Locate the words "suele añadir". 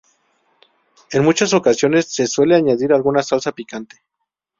2.25-2.91